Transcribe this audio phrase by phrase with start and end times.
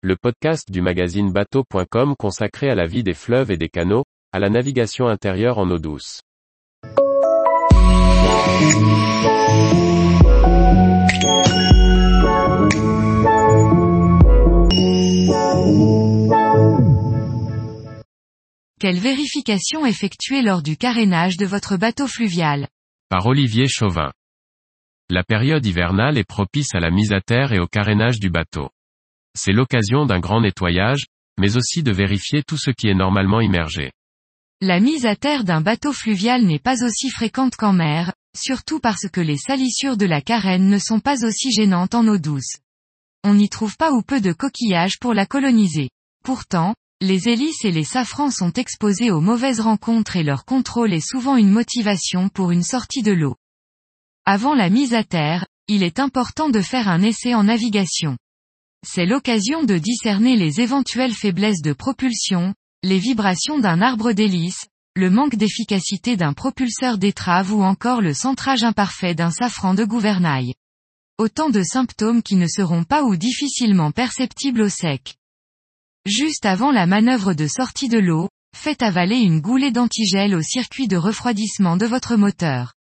[0.00, 4.38] le podcast du magazine bateau.com consacré à la vie des fleuves et des canaux, à
[4.38, 6.20] la navigation intérieure en eau douce.
[18.78, 22.68] Quelle vérification effectuer lors du carénage de votre bateau fluvial?
[23.08, 24.12] Par Olivier Chauvin.
[25.10, 28.68] La période hivernale est propice à la mise à terre et au carénage du bateau.
[29.36, 31.06] C'est l'occasion d'un grand nettoyage,
[31.38, 33.92] mais aussi de vérifier tout ce qui est normalement immergé.
[34.60, 39.08] La mise à terre d'un bateau fluvial n'est pas aussi fréquente qu'en mer, surtout parce
[39.08, 42.56] que les salissures de la carène ne sont pas aussi gênantes en eau douce.
[43.24, 45.90] On n'y trouve pas ou peu de coquillages pour la coloniser.
[46.24, 51.06] Pourtant, les hélices et les safrans sont exposés aux mauvaises rencontres et leur contrôle est
[51.06, 53.36] souvent une motivation pour une sortie de l'eau.
[54.24, 58.16] Avant la mise à terre, il est important de faire un essai en navigation.
[58.90, 64.64] C'est l'occasion de discerner les éventuelles faiblesses de propulsion, les vibrations d'un arbre d'hélice,
[64.96, 70.54] le manque d'efficacité d'un propulseur d'étrave ou encore le centrage imparfait d'un safran de gouvernail.
[71.18, 75.16] Autant de symptômes qui ne seront pas ou difficilement perceptibles au sec.
[76.06, 80.88] Juste avant la manœuvre de sortie de l'eau, faites avaler une goulée d'antigel au circuit
[80.88, 82.72] de refroidissement de votre moteur.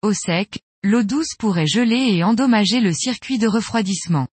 [0.00, 4.28] Au sec, l'eau douce pourrait geler et endommager le circuit de refroidissement.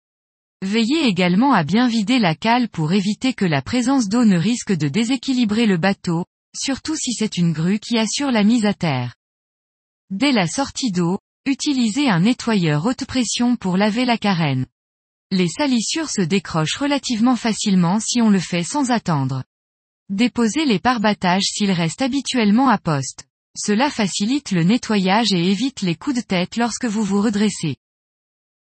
[0.62, 4.74] Veillez également à bien vider la cale pour éviter que la présence d'eau ne risque
[4.74, 9.16] de déséquilibrer le bateau, surtout si c'est une grue qui assure la mise à terre.
[10.10, 14.66] Dès la sortie d'eau, utilisez un nettoyeur haute pression pour laver la carène.
[15.32, 19.44] Les salissures se décrochent relativement facilement si on le fait sans attendre.
[20.10, 23.26] Déposez les parbattages s'ils restent habituellement à poste.
[23.56, 27.78] Cela facilite le nettoyage et évite les coups de tête lorsque vous vous redressez.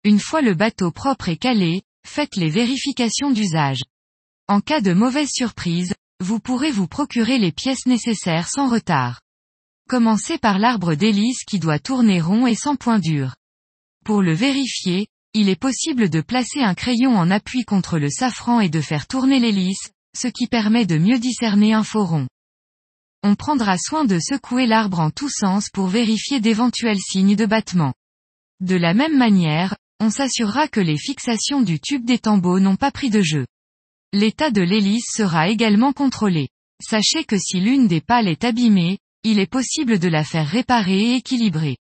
[0.05, 3.79] Une fois le bateau propre et calé, faites les vérifications d'usage.
[4.49, 9.21] En cas de mauvaise surprise, vous pourrez vous procurer les pièces nécessaires sans retard.
[9.87, 13.35] Commencez par l'arbre d'hélice qui doit tourner rond et sans point dur.
[14.03, 18.59] Pour le vérifier, il est possible de placer un crayon en appui contre le safran
[18.59, 22.27] et de faire tourner l'hélice, ce qui permet de mieux discerner un faux rond.
[23.23, 27.93] On prendra soin de secouer l'arbre en tous sens pour vérifier d'éventuels signes de battement.
[28.59, 32.91] De la même manière, on s'assurera que les fixations du tube des tambours n'ont pas
[32.91, 33.47] pris de jeu.
[34.11, 36.49] L'état de l'hélice sera également contrôlé.
[36.81, 40.99] Sachez que si l'une des pales est abîmée, il est possible de la faire réparer
[40.99, 41.77] et équilibrer.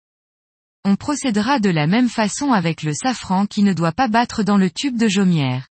[0.85, 4.57] On procédera de la même façon avec le safran qui ne doit pas battre dans
[4.57, 5.69] le tube de jaumière.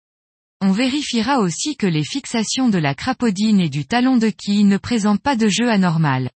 [0.61, 4.77] On vérifiera aussi que les fixations de la crapaudine et du talon de quille ne
[4.77, 6.29] présentent pas de jeu anormal.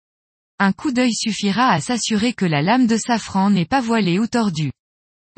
[0.58, 4.26] Un coup d'œil suffira à s'assurer que la lame de safran n'est pas voilée ou
[4.26, 4.72] tordue.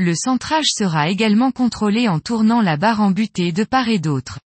[0.03, 4.39] Le centrage sera également contrôlé en tournant la barre en butée de part et d'autre.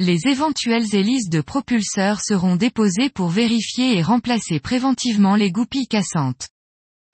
[0.00, 6.48] Les éventuelles hélices de propulseur seront déposées pour vérifier et remplacer préventivement les goupilles cassantes.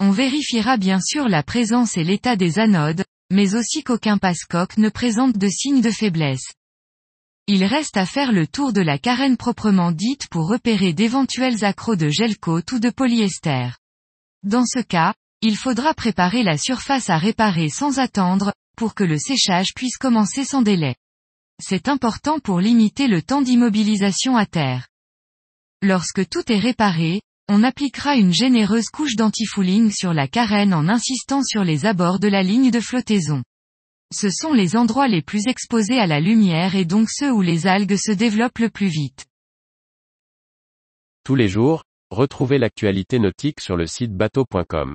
[0.01, 4.89] On vérifiera bien sûr la présence et l'état des anodes, mais aussi qu'aucun passe-coque ne
[4.89, 6.55] présente de signes de faiblesse.
[7.49, 11.97] Il reste à faire le tour de la carène proprement dite pour repérer d'éventuels accros
[11.97, 13.69] de gel coat ou de polyester.
[14.43, 19.19] Dans ce cas, il faudra préparer la surface à réparer sans attendre, pour que le
[19.19, 20.95] séchage puisse commencer sans délai.
[21.61, 24.89] C'est important pour limiter le temps d'immobilisation à terre.
[25.83, 31.43] Lorsque tout est réparé, on appliquera une généreuse couche d'antifouling sur la carène en insistant
[31.43, 33.43] sur les abords de la ligne de flottaison.
[34.15, 37.67] Ce sont les endroits les plus exposés à la lumière et donc ceux où les
[37.67, 39.27] algues se développent le plus vite.
[41.25, 44.95] Tous les jours, retrouvez l'actualité nautique sur le site bateau.com.